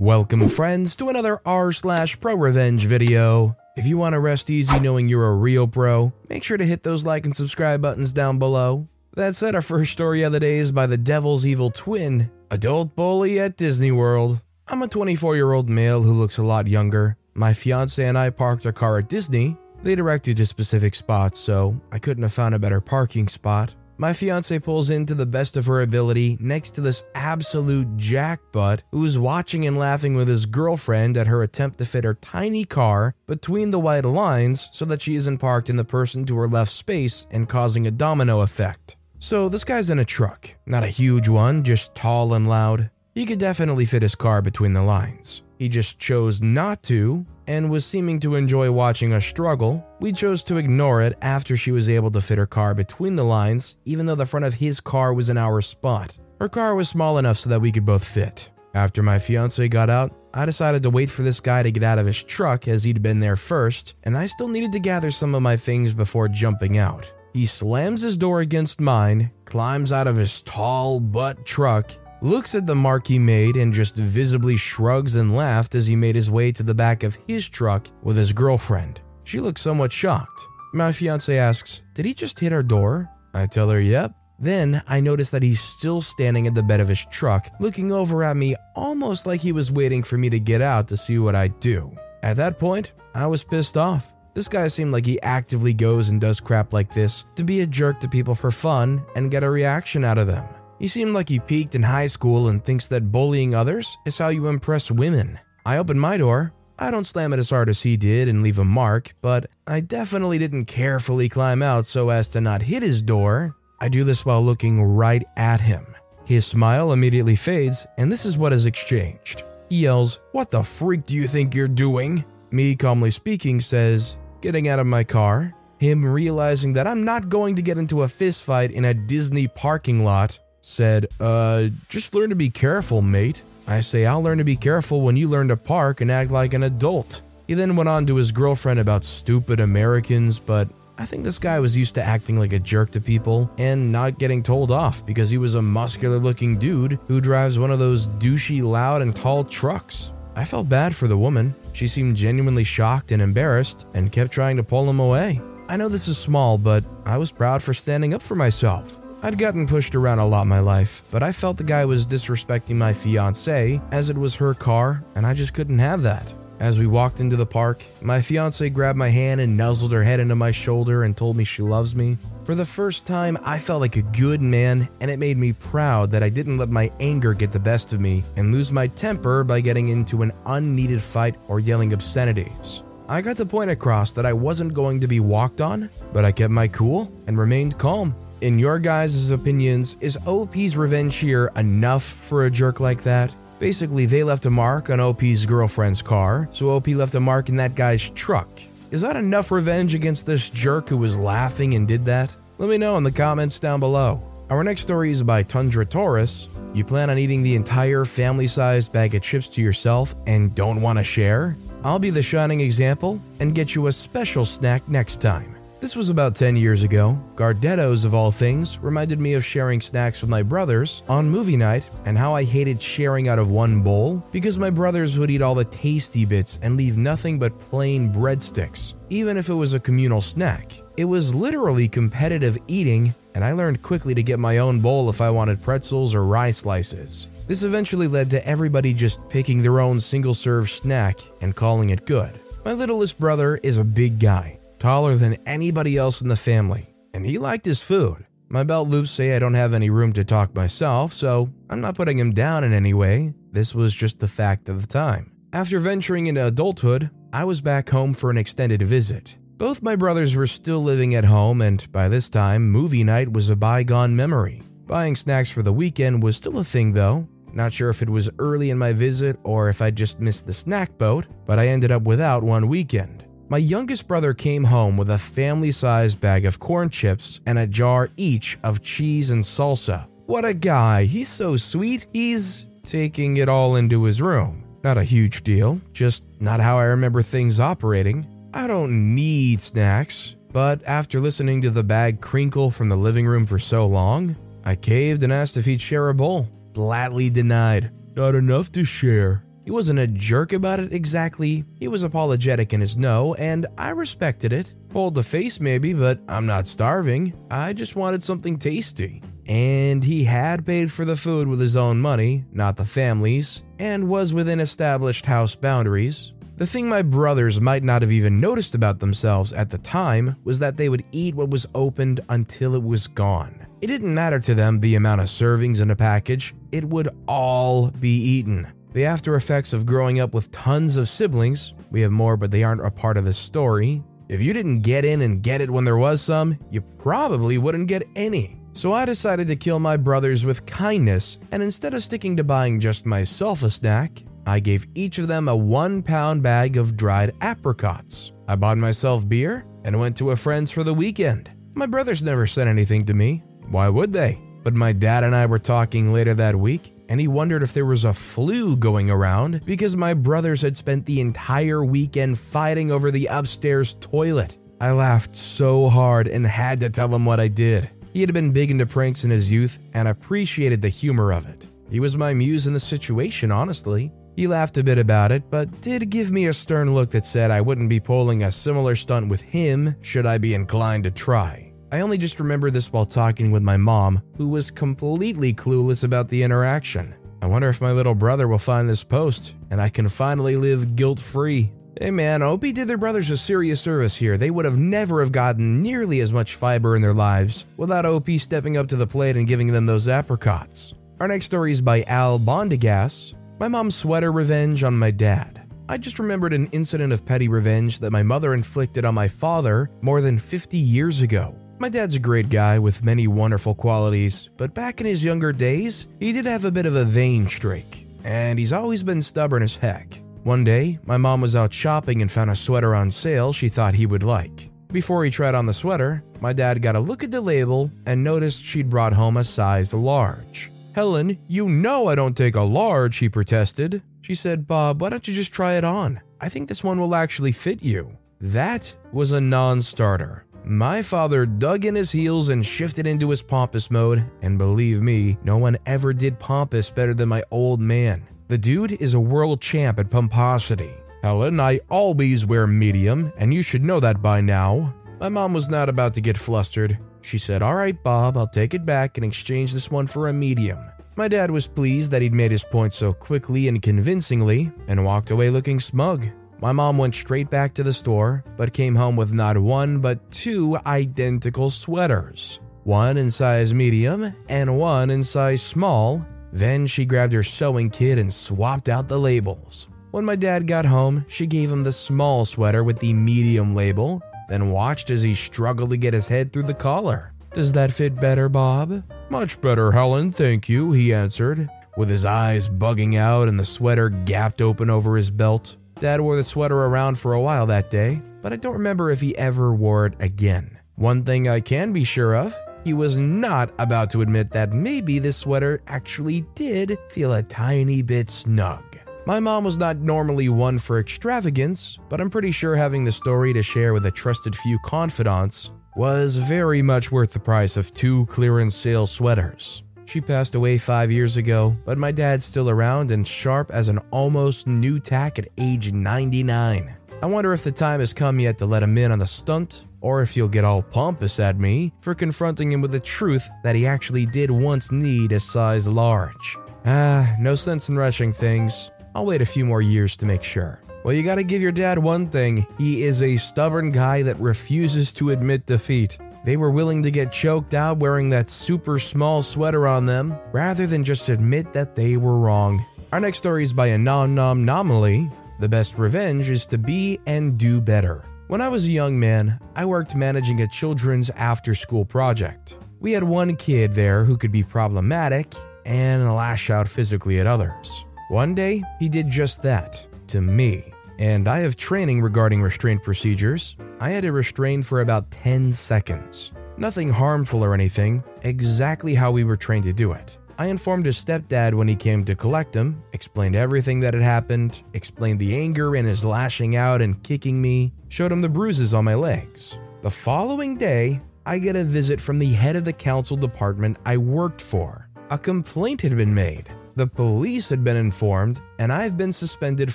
[0.00, 3.56] Welcome, friends, to another r slash pro revenge video.
[3.76, 6.84] If you want to rest easy knowing you're a real pro, make sure to hit
[6.84, 8.86] those like and subscribe buttons down below.
[9.14, 12.94] That said, our first story of the day is by the Devil's Evil Twin, adult
[12.94, 14.40] bully at Disney World.
[14.68, 17.16] I'm a 24 year old male who looks a lot younger.
[17.34, 19.56] My fiance and I parked our car at Disney.
[19.82, 23.74] They directed to specific spots, so I couldn't have found a better parking spot.
[24.00, 28.82] My fiance pulls in to the best of her ability next to this absolute jackbutt
[28.92, 33.16] who's watching and laughing with his girlfriend at her attempt to fit her tiny car
[33.26, 36.70] between the white lines so that she isn't parked in the person to her left
[36.70, 38.96] space and causing a domino effect.
[39.18, 42.90] So this guy's in a truck, not a huge one, just tall and loud.
[43.16, 45.42] He could definitely fit his car between the lines.
[45.58, 49.84] He just chose not to and was seeming to enjoy watching us struggle.
[50.00, 53.24] We chose to ignore it after she was able to fit her car between the
[53.24, 56.16] lines, even though the front of his car was in our spot.
[56.38, 58.50] Her car was small enough so that we could both fit.
[58.74, 61.98] After my fiance got out, I decided to wait for this guy to get out
[61.98, 65.34] of his truck as he'd been there first, and I still needed to gather some
[65.34, 67.10] of my things before jumping out.
[67.32, 72.66] He slams his door against mine, climbs out of his tall butt truck, looks at
[72.66, 76.52] the mark he made, and just visibly shrugs and laughed as he made his way
[76.52, 79.00] to the back of his truck with his girlfriend.
[79.24, 80.40] She looks somewhat shocked.
[80.72, 83.10] My fiance asks, Did he just hit our door?
[83.34, 84.14] I tell her, Yep.
[84.38, 88.22] Then I notice that he's still standing at the bed of his truck, looking over
[88.22, 91.34] at me almost like he was waiting for me to get out to see what
[91.34, 91.92] I'd do.
[92.22, 94.14] At that point, I was pissed off.
[94.34, 97.66] This guy seemed like he actively goes and does crap like this to be a
[97.66, 100.44] jerk to people for fun and get a reaction out of them.
[100.78, 104.28] He seemed like he peaked in high school and thinks that bullying others is how
[104.28, 105.40] you impress women.
[105.66, 106.52] I opened my door.
[106.78, 109.80] I don't slam it as hard as he did and leave a mark, but I
[109.80, 113.56] definitely didn't carefully climb out so as to not hit his door.
[113.80, 115.84] I do this while looking right at him.
[116.24, 119.42] His smile immediately fades, and this is what is exchanged.
[119.68, 122.24] He yells, What the freak do you think you're doing?
[122.52, 125.54] Me, calmly speaking, says, Getting out of my car.
[125.78, 130.04] Him realizing that I'm not going to get into a fistfight in a Disney parking
[130.04, 133.42] lot said, Uh, just learn to be careful, mate.
[133.66, 136.54] I say, I'll learn to be careful when you learn to park and act like
[136.54, 137.20] an adult.
[137.46, 141.60] He then went on to his girlfriend about stupid Americans, but I think this guy
[141.60, 145.30] was used to acting like a jerk to people and not getting told off because
[145.30, 149.44] he was a muscular looking dude who drives one of those douchey, loud, and tall
[149.44, 150.12] trucks.
[150.34, 151.54] I felt bad for the woman.
[151.72, 155.40] She seemed genuinely shocked and embarrassed and kept trying to pull him away.
[155.68, 159.00] I know this is small, but I was proud for standing up for myself.
[159.20, 162.76] I'd gotten pushed around a lot my life, but I felt the guy was disrespecting
[162.76, 166.32] my fiance as it was her car, and I just couldn't have that.
[166.60, 170.20] As we walked into the park, my fiance grabbed my hand and nuzzled her head
[170.20, 172.16] into my shoulder and told me she loves me.
[172.44, 176.12] For the first time, I felt like a good man, and it made me proud
[176.12, 179.42] that I didn't let my anger get the best of me and lose my temper
[179.42, 182.84] by getting into an unneeded fight or yelling obscenities.
[183.08, 186.30] I got the point across that I wasn't going to be walked on, but I
[186.30, 188.14] kept my cool and remained calm.
[188.40, 193.34] In your guys' opinions, is OP's revenge here enough for a jerk like that?
[193.58, 197.56] Basically, they left a mark on OP's girlfriend's car, so OP left a mark in
[197.56, 198.48] that guy's truck.
[198.92, 202.34] Is that enough revenge against this jerk who was laughing and did that?
[202.58, 204.22] Let me know in the comments down below.
[204.50, 206.48] Our next story is by Tundra Taurus.
[206.74, 210.80] You plan on eating the entire family sized bag of chips to yourself and don't
[210.80, 211.56] want to share?
[211.82, 215.57] I'll be the shining example and get you a special snack next time.
[215.80, 217.16] This was about 10 years ago.
[217.36, 221.88] Gardettos, of all things, reminded me of sharing snacks with my brothers on movie night
[222.04, 225.54] and how I hated sharing out of one bowl because my brothers would eat all
[225.54, 230.20] the tasty bits and leave nothing but plain breadsticks, even if it was a communal
[230.20, 230.72] snack.
[230.96, 235.20] It was literally competitive eating, and I learned quickly to get my own bowl if
[235.20, 237.28] I wanted pretzels or rye slices.
[237.46, 242.04] This eventually led to everybody just picking their own single serve snack and calling it
[242.04, 242.40] good.
[242.64, 247.24] My littlest brother is a big guy taller than anybody else in the family, and
[247.24, 248.26] he liked his food.
[248.48, 251.96] My belt loops say I don't have any room to talk myself, so I'm not
[251.96, 253.34] putting him down in any way.
[253.52, 255.32] This was just the fact of the time.
[255.52, 259.36] After venturing into adulthood, I was back home for an extended visit.
[259.58, 263.50] Both my brothers were still living at home, and by this time, movie night was
[263.50, 264.62] a bygone memory.
[264.86, 267.28] Buying snacks for the weekend was still a thing, though.
[267.52, 270.52] Not sure if it was early in my visit or if I just missed the
[270.52, 273.24] snack boat, but I ended up without one weekend.
[273.50, 277.66] My youngest brother came home with a family sized bag of corn chips and a
[277.66, 280.06] jar each of cheese and salsa.
[280.26, 281.04] What a guy!
[281.04, 284.64] He's so sweet, he's taking it all into his room.
[284.84, 288.26] Not a huge deal, just not how I remember things operating.
[288.52, 293.46] I don't need snacks, but after listening to the bag crinkle from the living room
[293.46, 294.36] for so long,
[294.66, 296.48] I caved and asked if he'd share a bowl.
[296.74, 297.92] Flatly denied.
[298.14, 299.42] Not enough to share.
[299.68, 303.90] He wasn't a jerk about it exactly, he was apologetic in his no, and I
[303.90, 304.72] respected it.
[304.88, 307.34] Pulled the face maybe, but I'm not starving.
[307.50, 309.22] I just wanted something tasty.
[309.44, 314.08] And he had paid for the food with his own money, not the family's, and
[314.08, 316.32] was within established house boundaries.
[316.56, 320.58] The thing my brothers might not have even noticed about themselves at the time was
[320.60, 323.66] that they would eat what was opened until it was gone.
[323.82, 327.90] It didn't matter to them the amount of servings in a package, it would all
[327.90, 328.66] be eaten.
[328.98, 332.64] The after effects of growing up with tons of siblings, we have more but they
[332.64, 334.02] aren't a part of the story.
[334.28, 337.86] If you didn't get in and get it when there was some, you probably wouldn't
[337.86, 338.60] get any.
[338.72, 342.80] So I decided to kill my brothers with kindness, and instead of sticking to buying
[342.80, 347.36] just myself a snack, I gave each of them a one pound bag of dried
[347.40, 348.32] apricots.
[348.48, 351.52] I bought myself beer and went to a friend's for the weekend.
[351.74, 353.44] My brothers never said anything to me.
[353.68, 354.40] Why would they?
[354.64, 357.86] But my dad and I were talking later that week, and he wondered if there
[357.86, 363.10] was a flu going around because my brothers had spent the entire weekend fighting over
[363.10, 364.56] the upstairs toilet.
[364.80, 367.90] I laughed so hard and had to tell him what I did.
[368.12, 371.66] He had been big into pranks in his youth and appreciated the humor of it.
[371.90, 374.12] He was my muse in the situation, honestly.
[374.36, 377.50] He laughed a bit about it, but did give me a stern look that said
[377.50, 381.67] I wouldn't be pulling a similar stunt with him should I be inclined to try.
[381.90, 386.28] I only just remember this while talking with my mom, who was completely clueless about
[386.28, 387.14] the interaction.
[387.40, 390.96] I wonder if my little brother will find this post and I can finally live
[390.96, 391.72] guilt free.
[391.98, 394.36] Hey man, Opie did their brothers a serious service here.
[394.36, 398.38] They would have never have gotten nearly as much fiber in their lives without Opie
[398.38, 400.92] stepping up to the plate and giving them those apricots.
[401.20, 405.66] Our next story is by Al Bondigas, my mom's sweater revenge on my dad.
[405.88, 409.90] I just remembered an incident of petty revenge that my mother inflicted on my father
[410.02, 411.56] more than 50 years ago.
[411.80, 416.08] My dad's a great guy with many wonderful qualities, but back in his younger days,
[416.18, 419.76] he did have a bit of a vain streak, and he's always been stubborn as
[419.76, 420.20] heck.
[420.42, 423.94] One day, my mom was out shopping and found a sweater on sale she thought
[423.94, 424.70] he would like.
[424.90, 428.24] Before he tried on the sweater, my dad got a look at the label and
[428.24, 430.72] noticed she'd brought home a size large.
[430.96, 434.02] Helen, you know I don't take a large, he protested.
[434.20, 436.20] She said, Bob, why don't you just try it on?
[436.40, 438.18] I think this one will actually fit you.
[438.40, 440.44] That was a non starter.
[440.68, 445.38] My father dug in his heels and shifted into his pompous mode, and believe me,
[445.42, 448.28] no one ever did pompous better than my old man.
[448.48, 450.92] The dude is a world champ at pomposity.
[451.22, 454.94] Helen, I always wear medium, and you should know that by now.
[455.18, 456.98] My mom was not about to get flustered.
[457.22, 460.34] She said, All right, Bob, I'll take it back and exchange this one for a
[460.34, 460.80] medium.
[461.16, 465.30] My dad was pleased that he'd made his point so quickly and convincingly and walked
[465.30, 466.28] away looking smug.
[466.60, 470.30] My mom went straight back to the store, but came home with not one but
[470.30, 476.24] two identical sweaters one in size medium and one in size small.
[476.52, 479.88] Then she grabbed her sewing kit and swapped out the labels.
[480.10, 484.22] When my dad got home, she gave him the small sweater with the medium label
[484.48, 487.32] then watched as he struggled to get his head through the collar.
[487.52, 489.04] Does that fit better, Bob?
[489.30, 494.08] Much better, Helen, thank you, he answered, with his eyes bugging out and the sweater
[494.08, 495.76] gapped open over his belt.
[496.00, 499.20] Dad wore the sweater around for a while that day, but I don't remember if
[499.20, 500.78] he ever wore it again.
[500.94, 505.18] One thing I can be sure of he was not about to admit that maybe
[505.18, 508.84] this sweater actually did feel a tiny bit snug.
[509.26, 513.52] My mom was not normally one for extravagance, but I'm pretty sure having the story
[513.52, 518.24] to share with a trusted few confidants was very much worth the price of two
[518.26, 519.82] clearance sale sweaters.
[520.08, 523.98] She passed away five years ago, but my dad's still around and sharp as an
[524.10, 526.96] almost new tack at age 99.
[527.20, 529.84] I wonder if the time has come yet to let him in on the stunt,
[530.00, 533.76] or if he'll get all pompous at me for confronting him with the truth that
[533.76, 536.56] he actually did once need a size large.
[536.86, 538.90] Ah, no sense in rushing things.
[539.14, 540.80] I'll wait a few more years to make sure.
[541.04, 545.12] Well, you gotta give your dad one thing he is a stubborn guy that refuses
[545.14, 546.16] to admit defeat.
[546.48, 550.86] They were willing to get choked out wearing that super small sweater on them rather
[550.86, 552.82] than just admit that they were wrong.
[553.12, 555.30] Our next story is by a non nom nominally.
[555.60, 558.24] The best revenge is to be and do better.
[558.46, 562.78] When I was a young man, I worked managing a children's after school project.
[562.98, 568.06] We had one kid there who could be problematic and lash out physically at others.
[568.30, 570.94] One day, he did just that to me.
[571.18, 573.76] And I have training regarding restraint procedures.
[573.98, 576.52] I had to restrain for about 10 seconds.
[576.76, 580.38] Nothing harmful or anything, exactly how we were trained to do it.
[580.58, 584.82] I informed his stepdad when he came to collect him, explained everything that had happened,
[584.92, 589.04] explained the anger in his lashing out and kicking me, showed him the bruises on
[589.04, 589.76] my legs.
[590.02, 594.16] The following day, I get a visit from the head of the council department I
[594.18, 595.08] worked for.
[595.30, 596.68] A complaint had been made
[596.98, 599.94] The police had been informed, and I've been suspended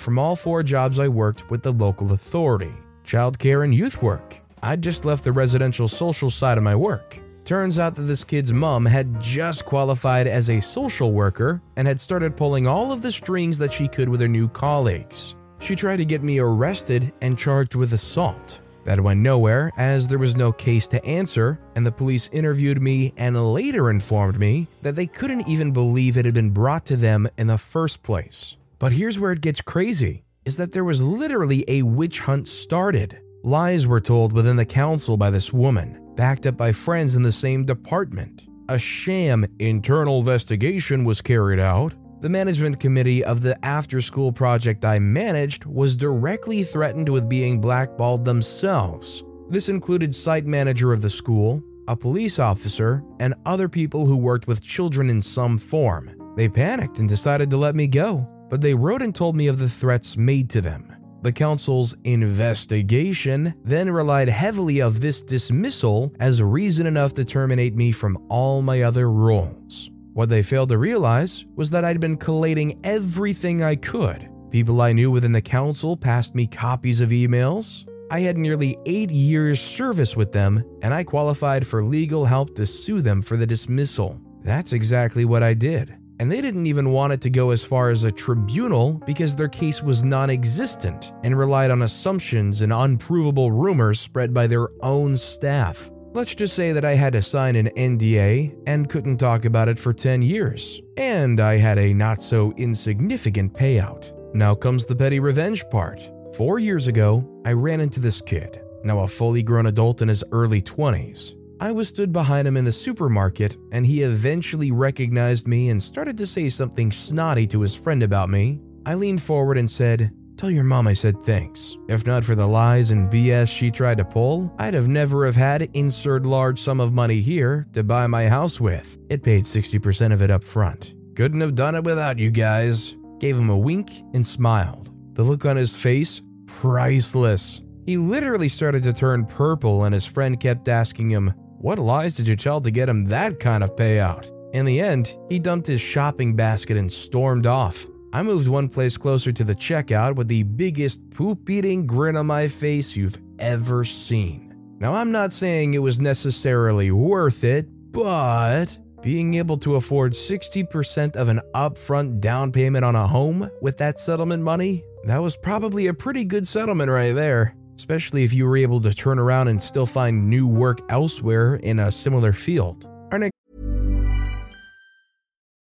[0.00, 2.72] from all four jobs I worked with the local authority
[3.04, 4.36] childcare and youth work.
[4.62, 7.18] I'd just left the residential social side of my work.
[7.44, 12.00] Turns out that this kid's mom had just qualified as a social worker and had
[12.00, 15.34] started pulling all of the strings that she could with her new colleagues.
[15.58, 18.60] She tried to get me arrested and charged with assault.
[18.84, 23.14] That went nowhere as there was no case to answer, and the police interviewed me
[23.16, 27.28] and later informed me that they couldn't even believe it had been brought to them
[27.38, 28.56] in the first place.
[28.78, 33.18] But here's where it gets crazy is that there was literally a witch hunt started.
[33.42, 37.32] Lies were told within the council by this woman, backed up by friends in the
[37.32, 38.42] same department.
[38.68, 41.94] A sham internal investigation was carried out.
[42.24, 47.60] The management committee of the after school project I managed was directly threatened with being
[47.60, 49.22] blackballed themselves.
[49.50, 54.46] This included site manager of the school, a police officer, and other people who worked
[54.46, 56.16] with children in some form.
[56.34, 59.58] They panicked and decided to let me go, but they wrote and told me of
[59.58, 60.96] the threats made to them.
[61.20, 67.92] The council's investigation then relied heavily of this dismissal as reason enough to terminate me
[67.92, 69.90] from all my other roles.
[70.14, 74.28] What they failed to realize was that I'd been collating everything I could.
[74.50, 77.86] People I knew within the council passed me copies of emails.
[78.10, 82.64] I had nearly eight years' service with them, and I qualified for legal help to
[82.64, 84.20] sue them for the dismissal.
[84.42, 87.90] That's exactly what I did and they didn't even want it to go as far
[87.90, 93.50] as a tribunal because their case was non existent and relied on assumptions and unprovable
[93.50, 95.90] rumors spread by their own staff.
[96.14, 99.80] Let's just say that I had to sign an NDA and couldn't talk about it
[99.80, 104.12] for 10 years, and I had a not so insignificant payout.
[104.32, 106.00] Now comes the petty revenge part.
[106.36, 110.22] Four years ago, I ran into this kid, now a fully grown adult in his
[110.30, 111.34] early 20s.
[111.58, 116.16] I was stood behind him in the supermarket, and he eventually recognized me and started
[116.18, 118.60] to say something snotty to his friend about me.
[118.86, 121.78] I leaned forward and said, Tell your mom I said thanks.
[121.88, 125.36] If not for the lies and BS she tried to pull, I'd have never have
[125.36, 128.98] had insert large sum of money here to buy my house with.
[129.08, 130.94] It paid 60% of it up front.
[131.14, 132.96] Couldn't have done it without you guys.
[133.20, 134.90] Gave him a wink and smiled.
[135.14, 137.62] The look on his face, priceless.
[137.86, 142.26] He literally started to turn purple and his friend kept asking him, what lies did
[142.26, 144.30] you tell to get him that kind of payout?
[144.52, 147.86] In the end, he dumped his shopping basket and stormed off.
[148.14, 152.26] I moved one place closer to the checkout with the biggest poop eating grin on
[152.26, 154.54] my face you've ever seen.
[154.78, 158.66] Now, I'm not saying it was necessarily worth it, but
[159.02, 163.98] being able to afford 60% of an upfront down payment on a home with that
[163.98, 168.56] settlement money, that was probably a pretty good settlement right there especially if you were
[168.56, 172.88] able to turn around and still find new work elsewhere in a similar field.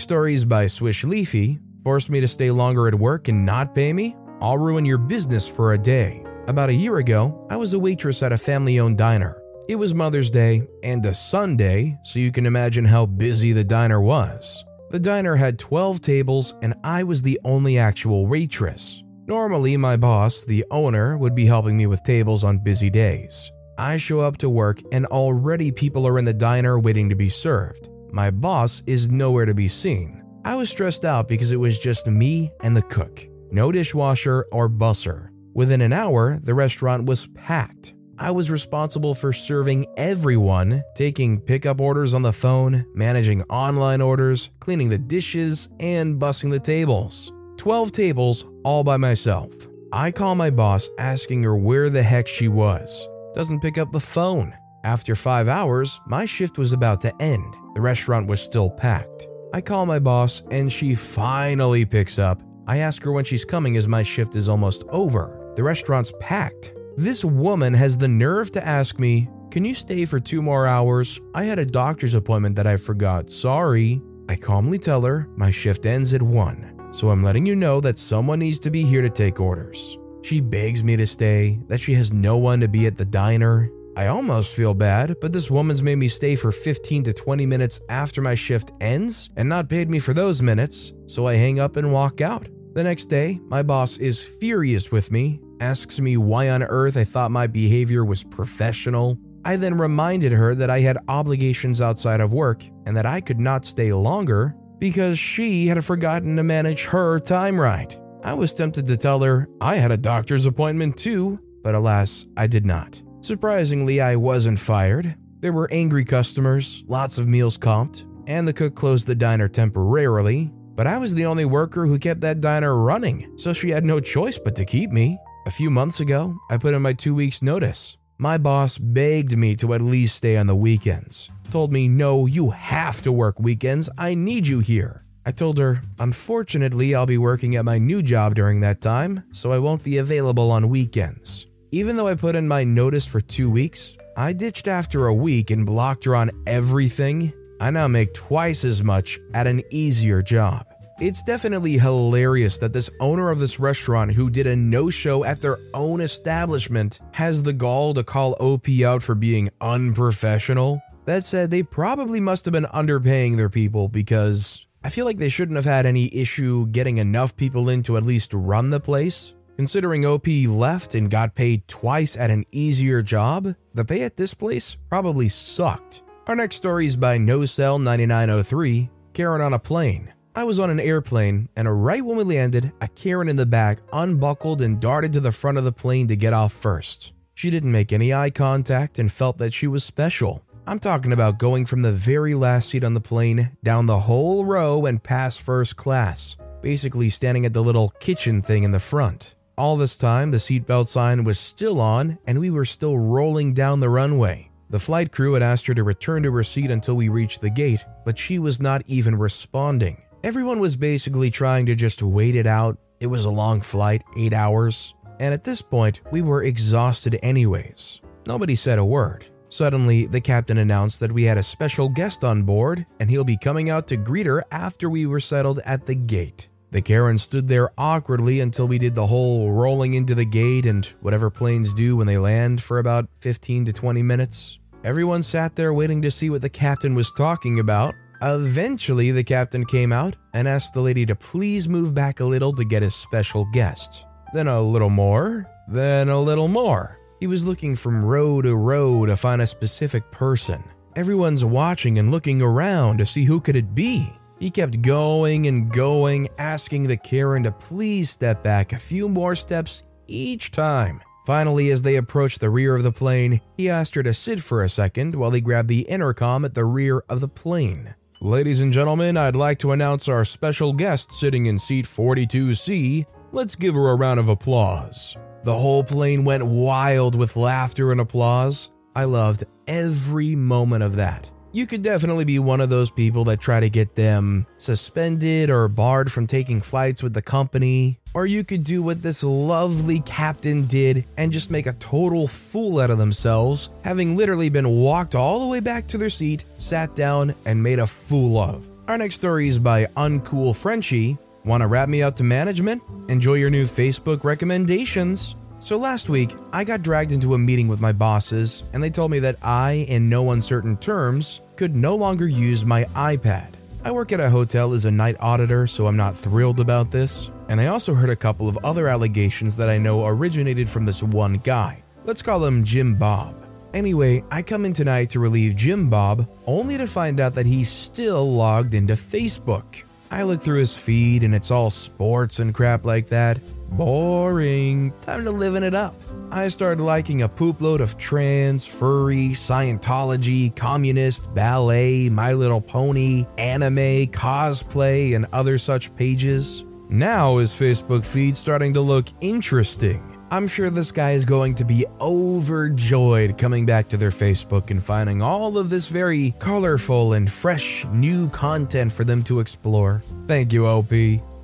[0.00, 4.16] Stories by Swish Leafy forced me to stay longer at work and not pay me.
[4.40, 6.24] I'll ruin your business for a day.
[6.48, 9.42] About a year ago, I was a waitress at a family owned diner.
[9.68, 14.00] It was Mother's Day and a Sunday, so you can imagine how busy the diner
[14.00, 14.64] was.
[14.90, 19.04] The diner had 12 tables, and I was the only actual waitress.
[19.26, 23.52] Normally, my boss, the owner, would be helping me with tables on busy days.
[23.76, 27.28] I show up to work, and already people are in the diner waiting to be
[27.28, 27.90] served.
[28.12, 30.22] My boss is nowhere to be seen.
[30.44, 34.68] I was stressed out because it was just me and the cook, no dishwasher or
[34.68, 35.28] busser.
[35.54, 37.92] Within an hour, the restaurant was packed.
[38.18, 44.50] I was responsible for serving everyone, taking pickup orders on the phone, managing online orders,
[44.60, 47.32] cleaning the dishes, and bussing the tables.
[47.56, 49.52] 12 tables all by myself.
[49.92, 53.08] I call my boss asking her where the heck she was.
[53.34, 54.54] Doesn't pick up the phone.
[54.84, 57.54] After five hours, my shift was about to end.
[57.74, 59.28] The restaurant was still packed.
[59.52, 62.42] I call my boss and she finally picks up.
[62.66, 65.52] I ask her when she's coming as my shift is almost over.
[65.54, 66.72] The restaurant's packed.
[66.96, 71.20] This woman has the nerve to ask me, Can you stay for two more hours?
[71.34, 73.30] I had a doctor's appointment that I forgot.
[73.30, 74.00] Sorry.
[74.30, 77.98] I calmly tell her my shift ends at 1, so I'm letting you know that
[77.98, 79.98] someone needs to be here to take orders.
[80.22, 83.70] She begs me to stay, that she has no one to be at the diner.
[84.00, 87.82] I almost feel bad, but this woman's made me stay for 15 to 20 minutes
[87.90, 91.76] after my shift ends and not paid me for those minutes, so I hang up
[91.76, 92.48] and walk out.
[92.72, 97.04] The next day, my boss is furious with me, asks me why on earth I
[97.04, 99.18] thought my behavior was professional.
[99.44, 103.38] I then reminded her that I had obligations outside of work and that I could
[103.38, 107.94] not stay longer because she had forgotten to manage her time right.
[108.24, 112.46] I was tempted to tell her I had a doctor's appointment too, but alas, I
[112.46, 113.02] did not.
[113.22, 115.14] Surprisingly, I wasn't fired.
[115.40, 120.50] There were angry customers, lots of meals comped, and the cook closed the diner temporarily,
[120.74, 124.00] but I was the only worker who kept that diner running, so she had no
[124.00, 125.18] choice but to keep me.
[125.46, 127.98] A few months ago, I put in my two weeks' notice.
[128.16, 131.30] My boss begged me to at least stay on the weekends.
[131.50, 133.90] Told me, no, you have to work weekends.
[133.98, 135.04] I need you here.
[135.26, 139.52] I told her, unfortunately, I'll be working at my new job during that time, so
[139.52, 141.46] I won't be available on weekends.
[141.72, 145.52] Even though I put in my notice for two weeks, I ditched after a week
[145.52, 147.32] and blocked her on everything.
[147.60, 150.66] I now make twice as much at an easier job.
[151.00, 155.40] It's definitely hilarious that this owner of this restaurant, who did a no show at
[155.40, 160.82] their own establishment, has the gall to call OP out for being unprofessional.
[161.04, 165.28] That said, they probably must have been underpaying their people because I feel like they
[165.28, 169.34] shouldn't have had any issue getting enough people in to at least run the place.
[169.60, 174.32] Considering OP left and got paid twice at an easier job, the pay at this
[174.32, 176.00] place probably sucked.
[176.28, 180.14] Our next story is by NoCell9903 Karen on a Plane.
[180.34, 183.80] I was on an airplane, and right when we landed, a Karen in the back
[183.92, 187.12] unbuckled and darted to the front of the plane to get off first.
[187.34, 190.42] She didn't make any eye contact and felt that she was special.
[190.66, 194.46] I'm talking about going from the very last seat on the plane down the whole
[194.46, 199.34] row and past first class, basically standing at the little kitchen thing in the front.
[199.60, 203.78] All this time, the seatbelt sign was still on, and we were still rolling down
[203.78, 204.50] the runway.
[204.70, 207.50] The flight crew had asked her to return to her seat until we reached the
[207.50, 210.00] gate, but she was not even responding.
[210.24, 212.78] Everyone was basically trying to just wait it out.
[213.00, 218.00] It was a long flight, eight hours, and at this point, we were exhausted anyways.
[218.24, 219.26] Nobody said a word.
[219.50, 223.36] Suddenly, the captain announced that we had a special guest on board and he'll be
[223.36, 226.48] coming out to greet her after we were settled at the gate.
[226.70, 230.86] The Karen stood there awkwardly until we did the whole rolling into the gate and
[231.00, 234.58] whatever planes do when they land for about 15 to 20 minutes.
[234.84, 239.64] Everyone sat there waiting to see what the captain was talking about, Eventually, the captain
[239.64, 242.94] came out and asked the lady to please move back a little to get his
[242.94, 244.04] special guest.
[244.34, 246.98] Then a little more, then a little more.
[247.18, 250.62] He was looking from row to row to find a specific person.
[250.96, 254.12] Everyone's watching and looking around to see who could it be.
[254.40, 259.34] He kept going and going, asking the Karen to please step back a few more
[259.34, 261.02] steps each time.
[261.26, 264.64] Finally, as they approached the rear of the plane, he asked her to sit for
[264.64, 267.94] a second while he grabbed the intercom at the rear of the plane.
[268.22, 273.04] Ladies and gentlemen, I'd like to announce our special guest sitting in seat 42C.
[273.32, 275.16] Let's give her a round of applause.
[275.44, 278.70] The whole plane went wild with laughter and applause.
[278.96, 281.30] I loved every moment of that.
[281.52, 285.66] You could definitely be one of those people that try to get them suspended or
[285.66, 287.98] barred from taking flights with the company.
[288.14, 292.78] Or you could do what this lovely captain did and just make a total fool
[292.78, 296.94] out of themselves, having literally been walked all the way back to their seat, sat
[296.94, 298.70] down, and made a fool of.
[298.86, 301.18] Our next story is by Uncool Frenchie.
[301.44, 302.82] Want to wrap me out to management?
[303.08, 305.34] Enjoy your new Facebook recommendations.
[305.62, 309.10] So last week, I got dragged into a meeting with my bosses, and they told
[309.10, 313.52] me that I, in no uncertain terms, could no longer use my iPad.
[313.84, 317.30] I work at a hotel as a night auditor, so I'm not thrilled about this.
[317.50, 321.02] And I also heard a couple of other allegations that I know originated from this
[321.02, 321.82] one guy.
[322.06, 323.34] Let's call him Jim Bob.
[323.74, 327.70] Anyway, I come in tonight to relieve Jim Bob, only to find out that he's
[327.70, 329.82] still logged into Facebook.
[330.10, 333.38] I look through his feed and it's all sports and crap like that.
[333.70, 334.92] Boring.
[335.02, 335.94] Time to living it up.
[336.32, 343.26] I started liking a poop load of trans, furry, Scientology, communist, ballet, My Little Pony,
[343.38, 346.64] anime, cosplay, and other such pages.
[346.88, 350.09] Now his Facebook feed starting to look interesting.
[350.32, 354.80] I'm sure this guy is going to be overjoyed coming back to their Facebook and
[354.80, 360.04] finding all of this very colorful and fresh new content for them to explore.
[360.28, 360.92] Thank you, OP.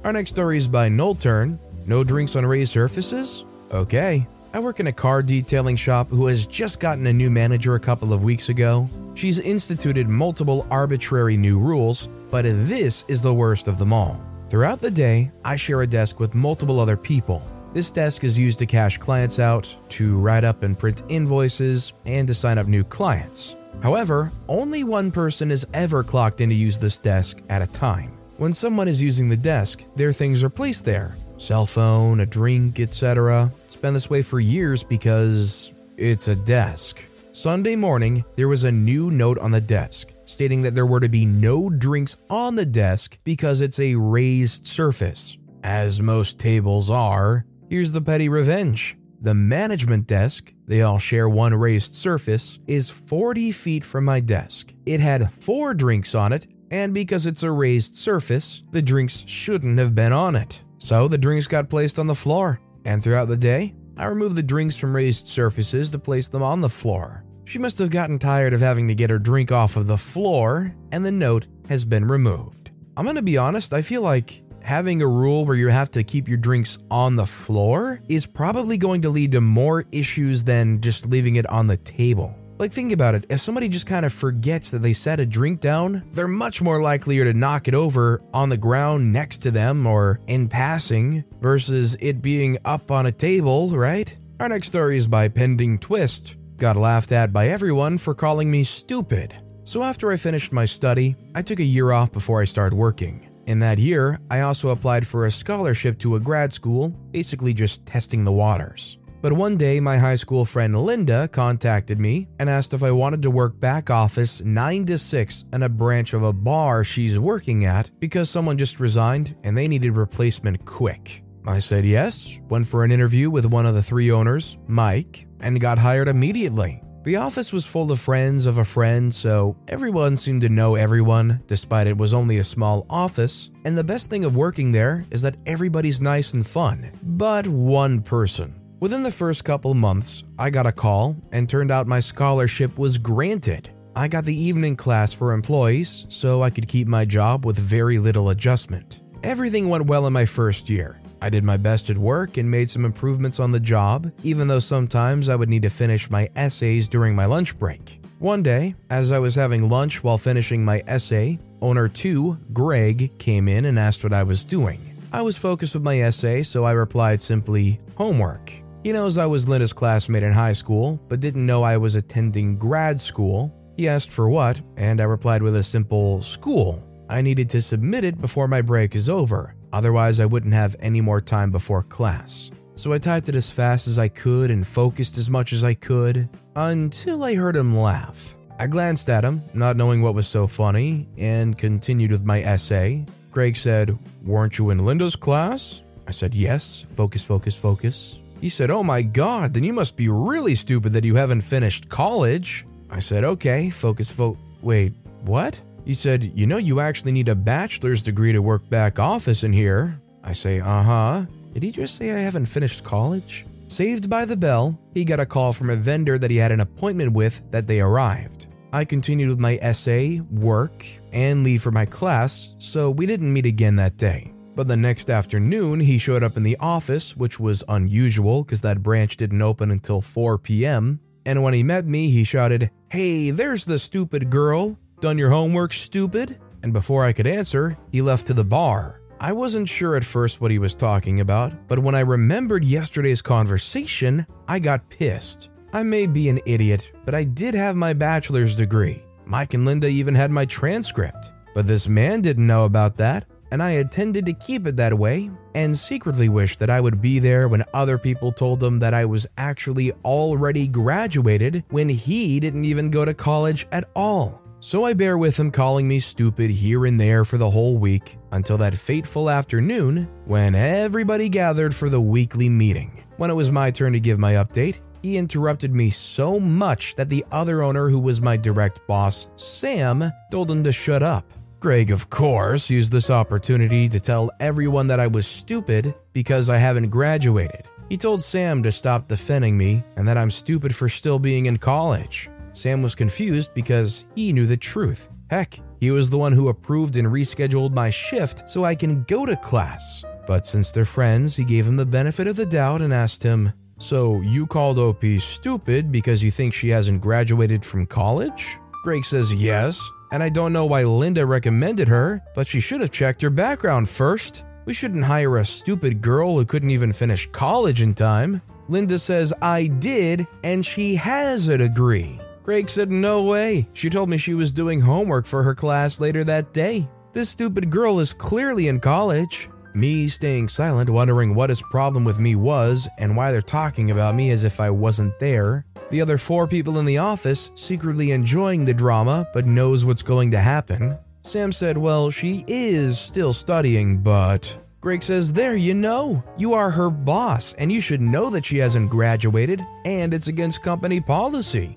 [0.05, 1.59] Our next story is by Nolturn.
[1.85, 3.45] No drinks on raised surfaces?
[3.73, 4.25] Okay.
[4.53, 7.81] I work in a car detailing shop who has just gotten a new manager a
[7.81, 8.89] couple of weeks ago.
[9.15, 14.21] She's instituted multiple arbitrary new rules, but this is the worst of them all.
[14.49, 17.43] Throughout the day, I share a desk with multiple other people.
[17.77, 22.27] This desk is used to cash clients out, to write up and print invoices, and
[22.27, 23.55] to sign up new clients.
[23.83, 28.17] However, only one person is ever clocked in to use this desk at a time.
[28.39, 32.81] When someone is using the desk, their things are placed there cell phone, a drink,
[32.81, 33.53] etc.
[33.67, 37.05] It's been this way for years because it's a desk.
[37.33, 41.11] Sunday morning, there was a new note on the desk stating that there were to
[41.11, 45.37] be no drinks on the desk because it's a raised surface.
[45.63, 48.97] As most tables are, Here's the petty revenge.
[49.21, 54.73] The management desk, they all share one raised surface, is 40 feet from my desk.
[54.85, 59.81] It had four drinks on it, and because it's a raised surface, the drinks shouldn't
[59.81, 60.63] have been on it.
[60.79, 64.45] So the drinks got placed on the floor, and throughout the day, I removed the
[64.45, 67.25] drinks from raised surfaces to place them on the floor.
[67.47, 70.73] She must have gotten tired of having to get her drink off of the floor,
[70.93, 72.71] and the note has been removed.
[72.97, 76.27] I'm gonna be honest, I feel like having a rule where you have to keep
[76.27, 81.07] your drinks on the floor is probably going to lead to more issues than just
[81.07, 82.35] leaving it on the table.
[82.59, 83.27] Like, think about it.
[83.29, 86.83] If somebody just kind of forgets that they set a drink down, they're much more
[86.83, 91.97] likelier to knock it over on the ground next to them or in passing versus
[92.01, 94.17] it being up on a table, right?
[94.41, 96.35] Our next story is by Pending Twist.
[96.57, 99.33] Got laughed at by everyone for calling me stupid.
[99.63, 103.29] So, after I finished my study, I took a year off before I started working.
[103.47, 107.87] In that year, I also applied for a scholarship to a grad school, basically just
[107.87, 108.99] testing the waters.
[109.23, 113.23] But one day, my high school friend Linda contacted me and asked if I wanted
[113.23, 117.65] to work back office 9 to 6 in a branch of a bar she's working
[117.65, 121.23] at because someone just resigned and they needed replacement quick.
[121.47, 125.61] I said yes, went for an interview with one of the three owners, Mike, and
[125.61, 126.83] got hired immediately.
[127.07, 131.41] The office was full of friends of a friend, so everyone seemed to know everyone,
[131.47, 133.49] despite it was only a small office.
[133.65, 136.91] And the best thing of working there is that everybody's nice and fun.
[137.05, 138.61] But one person.
[138.81, 142.99] Within the first couple months, I got a call, and turned out my scholarship was
[142.99, 143.71] granted.
[143.95, 148.01] I got the evening class for employees, so I could keep my job with very
[148.01, 148.99] little adjustment.
[149.23, 151.01] Everything went well in my first year.
[151.27, 154.61] I did my best at work and made some improvements on the job, even though
[154.61, 158.01] sometimes I would need to finish my essays during my lunch break.
[158.21, 163.49] One day, as I was having lunch while finishing my essay, owner 2, Greg, came
[163.49, 164.81] in and asked what I was doing.
[165.13, 168.53] I was focused with my essay, so I replied simply, homework.
[168.85, 172.57] He knows I was Linda's classmate in high school, but didn't know I was attending
[172.57, 173.53] grad school.
[173.77, 176.85] He asked for what, and I replied with a simple school.
[177.09, 181.01] I needed to submit it before my break is over, Otherwise, I wouldn't have any
[181.01, 182.51] more time before class.
[182.75, 185.75] So I typed it as fast as I could and focused as much as I
[185.75, 188.37] could until I heard him laugh.
[188.59, 193.05] I glanced at him, not knowing what was so funny, and continued with my essay.
[193.31, 195.83] Greg said, Weren't you in Linda's class?
[196.07, 196.87] I said, Yes.
[196.97, 198.19] Focus, focus, focus.
[198.41, 201.89] He said, Oh my god, then you must be really stupid that you haven't finished
[201.89, 202.67] college.
[202.91, 204.39] I said, Okay, focus, fo.
[204.63, 205.61] Wait, what?
[205.87, 209.53] He said, You know, you actually need a bachelor's degree to work back office in
[209.53, 209.99] here.
[210.23, 211.27] I say, Uh huh.
[211.55, 213.47] Did he just say I haven't finished college?
[213.69, 216.61] Saved by the bell, he got a call from a vendor that he had an
[216.61, 218.49] appointment with that they arrived.
[218.73, 223.47] I continued with my essay, work, and leave for my class, so we didn't meet
[223.47, 224.35] again that day.
[224.55, 228.83] But the next afternoon, he showed up in the office, which was unusual because that
[228.83, 231.01] branch didn't open until 4 p.m.
[231.25, 234.79] And when he met me, he shouted, Hey, there's the stupid girl.
[235.01, 236.39] Done your homework, stupid?
[236.63, 239.03] And before I could answer, he left to the bar.
[239.21, 243.21] I wasn't sure at first what he was talking about, but when I remembered yesterday's
[243.21, 245.51] conversation, I got pissed.
[245.75, 249.03] I may be an idiot, but I did have my bachelor's degree.
[249.27, 251.31] Mike and Linda even had my transcript.
[251.55, 255.31] But this man didn't know about that, and I intended to keep it that way,
[255.55, 259.05] and secretly wished that I would be there when other people told them that I
[259.05, 264.43] was actually already graduated when he didn't even go to college at all.
[264.61, 268.19] So I bear with him calling me stupid here and there for the whole week
[268.33, 273.05] until that fateful afternoon when everybody gathered for the weekly meeting.
[273.19, 277.11] When it was my turn to give my update, he interrupted me so much that
[277.11, 281.33] the other owner, who was my direct boss, Sam, told him to shut up.
[281.61, 286.57] Greg, of course, used this opportunity to tell everyone that I was stupid because I
[286.57, 287.69] haven't graduated.
[287.89, 291.59] He told Sam to stop defending me and that I'm stupid for still being in
[291.59, 292.29] college.
[292.57, 295.11] Sam was confused because he knew the truth.
[295.29, 299.27] Heck, he was the one who approved and rescheduled my shift so I can go
[299.27, 300.03] to class.
[300.27, 303.53] But since they're friends, he gave him the benefit of the doubt and asked him,
[303.77, 308.57] So you called OP stupid because you think she hasn't graduated from college?
[308.83, 309.79] Greg says yes,
[310.11, 313.91] and I don't know why Linda recommended her, but she should have checked her background
[313.91, 314.45] first.
[314.65, 318.41] We shouldn't hire a stupid girl who couldn't even finish college in time.
[318.69, 322.19] Linda says I did, and she has a degree.
[322.47, 323.69] Greg said no way.
[323.73, 326.89] She told me she was doing homework for her class later that day.
[327.13, 329.51] This stupid girl is clearly in college.
[329.75, 334.15] Me staying silent, wondering what his problem with me was and why they're talking about
[334.15, 335.67] me as if I wasn't there.
[335.91, 340.31] The other four people in the office secretly enjoying the drama but knows what's going
[340.31, 340.97] to happen.
[341.23, 344.57] Sam said, Well, she is still studying, but.
[344.81, 346.23] Greg says, There, you know.
[346.39, 350.63] You are her boss, and you should know that she hasn't graduated, and it's against
[350.63, 351.77] company policy.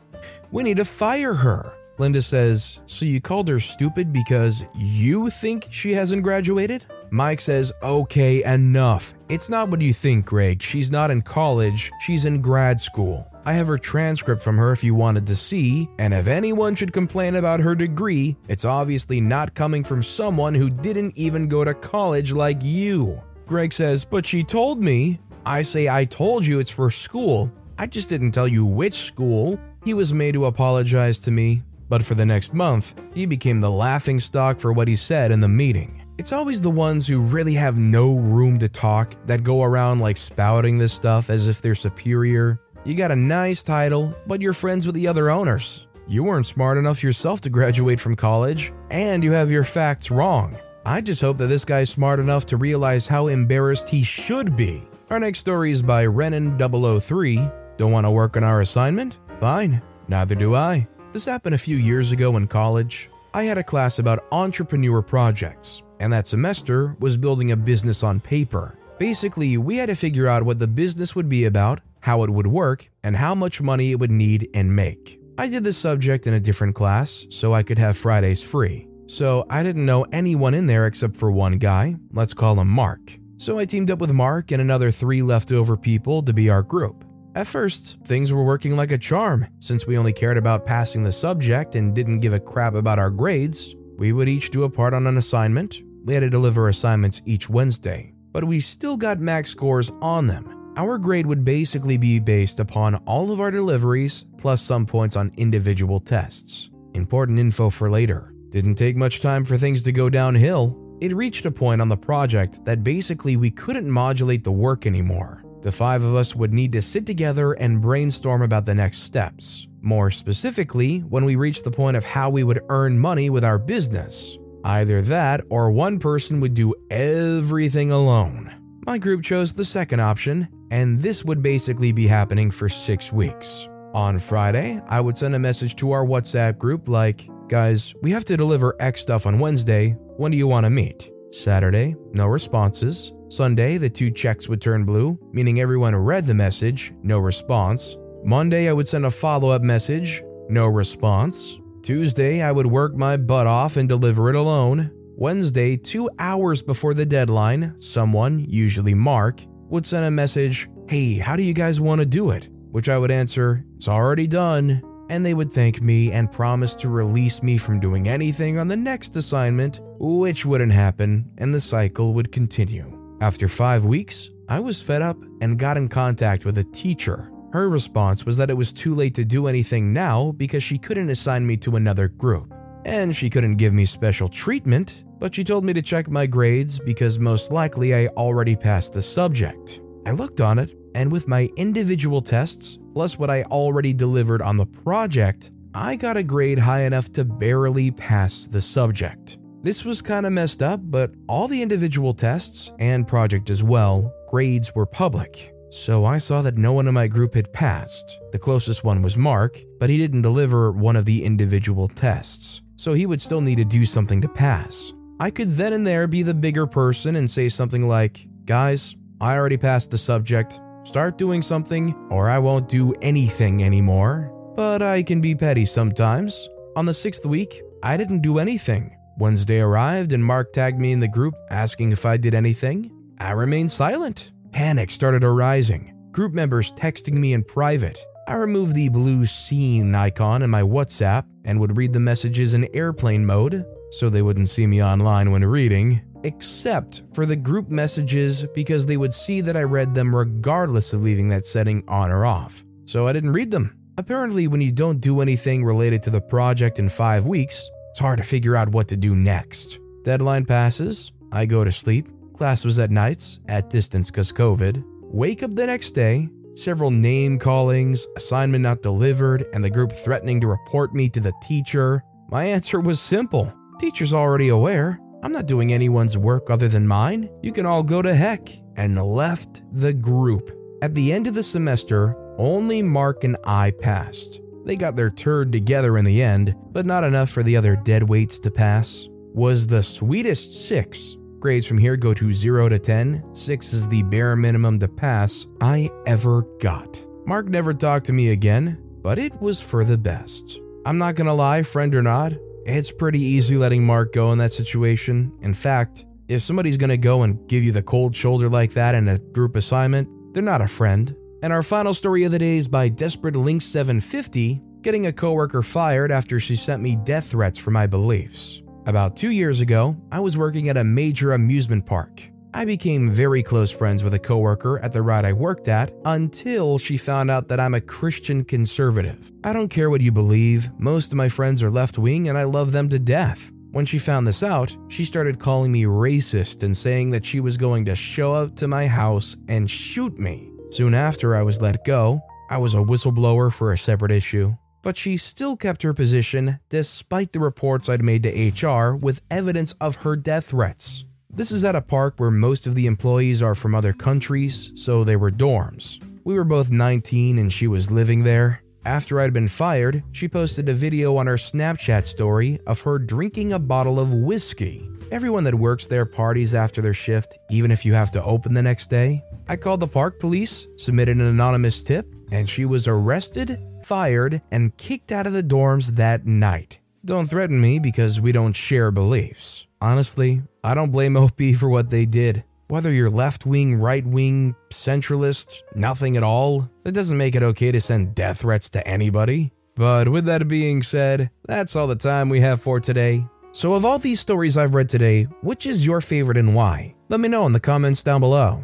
[0.51, 1.73] We need to fire her.
[1.99, 6.85] Linda says, So you called her stupid because you think she hasn't graduated?
[7.11, 9.13] Mike says, Okay, enough.
[9.27, 10.61] It's not what you think, Greg.
[10.61, 13.27] She's not in college, she's in grad school.
[13.45, 16.93] I have her transcript from her if you wanted to see, and if anyone should
[16.93, 21.73] complain about her degree, it's obviously not coming from someone who didn't even go to
[21.73, 23.21] college like you.
[23.45, 25.19] Greg says, But she told me.
[25.45, 27.51] I say, I told you it's for school.
[27.77, 29.59] I just didn't tell you which school.
[29.85, 33.71] He was made to apologize to me, but for the next month, he became the
[33.71, 36.03] laughing stock for what he said in the meeting.
[36.17, 40.17] It's always the ones who really have no room to talk that go around like
[40.17, 42.59] spouting this stuff as if they're superior.
[42.83, 45.87] You got a nice title, but you're friends with the other owners.
[46.07, 50.57] You weren't smart enough yourself to graduate from college, and you have your facts wrong.
[50.85, 54.87] I just hope that this guy's smart enough to realize how embarrassed he should be.
[55.09, 57.77] Our next story is by Renan003.
[57.77, 59.15] Don't want to work on our assignment?
[59.39, 60.85] Fine, neither do I.
[61.13, 63.09] This happened a few years ago in college.
[63.33, 68.19] I had a class about entrepreneur projects, and that semester was building a business on
[68.19, 68.77] paper.
[68.97, 72.47] Basically, we had to figure out what the business would be about, how it would
[72.47, 75.21] work, and how much money it would need and make.
[75.37, 78.89] I did this subject in a different class so I could have Fridays free.
[79.07, 83.17] So I didn't know anyone in there except for one guy, let's call him Mark.
[83.37, 87.05] So I teamed up with Mark and another three leftover people to be our group.
[87.35, 89.47] At first, things were working like a charm.
[89.59, 93.11] Since we only cared about passing the subject and didn't give a crap about our
[93.11, 95.83] grades, we would each do a part on an assignment.
[96.05, 100.73] We had to deliver assignments each Wednesday, but we still got max scores on them.
[100.75, 105.31] Our grade would basically be based upon all of our deliveries plus some points on
[105.37, 106.69] individual tests.
[106.95, 108.33] Important info for later.
[108.49, 110.77] Didn't take much time for things to go downhill.
[111.01, 115.43] It reached a point on the project that basically we couldn't modulate the work anymore.
[115.61, 119.67] The five of us would need to sit together and brainstorm about the next steps.
[119.81, 123.57] More specifically, when we reached the point of how we would earn money with our
[123.57, 124.37] business.
[124.63, 128.53] Either that or one person would do everything alone.
[128.85, 133.67] My group chose the second option, and this would basically be happening for six weeks.
[133.93, 138.25] On Friday, I would send a message to our WhatsApp group like, Guys, we have
[138.25, 139.97] to deliver X stuff on Wednesday.
[140.17, 141.09] When do you want to meet?
[141.31, 143.11] Saturday, no responses.
[143.29, 147.95] Sunday, the two checks would turn blue, meaning everyone read the message, no response.
[148.23, 151.59] Monday, I would send a follow up message, no response.
[151.83, 154.91] Tuesday, I would work my butt off and deliver it alone.
[155.15, 161.35] Wednesday, two hours before the deadline, someone, usually Mark, would send a message, Hey, how
[161.35, 162.49] do you guys want to do it?
[162.71, 164.81] Which I would answer, It's already done.
[165.11, 168.77] And they would thank me and promise to release me from doing anything on the
[168.77, 172.98] next assignment, which wouldn't happen, and the cycle would continue.
[173.21, 177.31] After five weeks, I was fed up and got in contact with a teacher.
[177.51, 181.09] Her response was that it was too late to do anything now because she couldn't
[181.09, 182.53] assign me to another group.
[182.85, 186.79] And she couldn't give me special treatment but she told me to check my grades
[186.79, 189.81] because most likely I already passed the subject.
[190.05, 194.57] I looked on it, and with my individual tests, plus what I already delivered on
[194.57, 199.37] the project, I got a grade high enough to barely pass the subject.
[199.61, 204.13] This was kind of messed up, but all the individual tests and project as well,
[204.29, 205.53] grades were public.
[205.69, 208.19] So I saw that no one in my group had passed.
[208.31, 212.93] The closest one was Mark, but he didn't deliver one of the individual tests, so
[212.93, 214.93] he would still need to do something to pass.
[215.19, 219.35] I could then and there be the bigger person and say something like, Guys, I
[219.35, 220.61] already passed the subject.
[220.85, 224.31] Start doing something, or I won't do anything anymore.
[224.55, 226.47] But I can be petty sometimes.
[226.77, 228.95] On the sixth week, I didn't do anything.
[229.19, 232.89] Wednesday arrived and Mark tagged me in the group asking if I did anything.
[233.19, 234.31] I remained silent.
[234.53, 235.93] Panic started arising.
[236.11, 237.99] Group members texting me in private.
[238.29, 242.73] I removed the blue seen icon in my WhatsApp and would read the messages in
[242.73, 248.45] airplane mode so they wouldn't see me online when reading, except for the group messages
[248.55, 252.25] because they would see that I read them regardless of leaving that setting on or
[252.25, 252.63] off.
[252.85, 253.75] So I didn't read them.
[253.97, 258.17] Apparently, when you don't do anything related to the project in five weeks, it's hard
[258.17, 259.77] to figure out what to do next.
[260.03, 262.07] Deadline passes, I go to sleep,
[262.37, 264.81] Class was at nights, at distance because COVID.
[265.01, 270.39] Wake up the next day, several name callings, assignment not delivered, and the group threatening
[270.39, 272.01] to report me to the teacher.
[272.29, 274.97] My answer was simple Teacher's already aware.
[275.21, 277.29] I'm not doing anyone's work other than mine.
[277.41, 278.49] You can all go to heck.
[278.77, 280.57] And left the group.
[280.81, 284.39] At the end of the semester, only Mark and I passed.
[284.65, 288.41] They got their turd together in the end, but not enough for the other deadweights
[288.41, 289.07] to pass.
[289.33, 293.23] Was the sweetest six Grades from here go to 0 to 10.
[293.33, 297.01] 6 is the bare minimum to pass I ever got.
[297.25, 300.59] Mark never talked to me again, but it was for the best.
[300.85, 302.33] I'm not gonna lie, friend or not,
[302.65, 305.31] it's pretty easy letting Mark go in that situation.
[305.41, 309.07] In fact, if somebody's gonna go and give you the cold shoulder like that in
[309.07, 311.15] a group assignment, they're not a friend.
[311.41, 315.63] And our final story of the day is by Desperate Link 750, getting a coworker
[315.63, 318.61] fired after she sent me death threats for my beliefs.
[318.85, 322.23] About two years ago, I was working at a major amusement park.
[322.53, 326.77] I became very close friends with a coworker at the ride I worked at until
[326.77, 329.31] she found out that I'm a Christian conservative.
[329.43, 332.43] I don't care what you believe, most of my friends are left wing and I
[332.43, 333.51] love them to death.
[333.71, 337.55] When she found this out, she started calling me racist and saying that she was
[337.55, 340.48] going to show up to my house and shoot me.
[340.71, 344.97] Soon after I was let go, I was a whistleblower for a separate issue but
[344.97, 349.97] she still kept her position despite the reports I'd made to HR with evidence of
[349.97, 351.05] her death threats.
[351.31, 355.03] This is at a park where most of the employees are from other countries, so
[355.03, 356.03] they were dorms.
[356.23, 358.61] We were both 19 and she was living there.
[358.85, 363.53] After I'd been fired, she posted a video on her Snapchat story of her drinking
[363.53, 364.89] a bottle of whiskey.
[365.11, 368.61] Everyone that works there parties after their shift, even if you have to open the
[368.61, 369.23] next day.
[369.49, 374.75] I called the park police, submitted an anonymous tip, and she was arrested fired, and
[374.77, 376.79] kicked out of the dorms that night.
[377.05, 379.67] Don't threaten me because we don't share beliefs.
[379.81, 382.43] Honestly, I don't blame OP for what they did.
[382.67, 387.71] Whether you're left wing, right wing, centralist, nothing at all, that doesn't make it okay
[387.71, 389.51] to send death threats to anybody.
[389.75, 393.25] But with that being said, that's all the time we have for today.
[393.53, 396.93] So, of all these stories I've read today, which is your favorite and why?
[397.07, 398.63] Let me know in the comments down below.